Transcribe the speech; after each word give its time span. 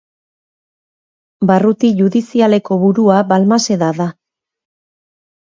Barruti 1.51 1.91
judizialeko 1.99 2.79
burua 2.85 3.19
Balmaseda 3.35 3.93
da. 4.01 4.09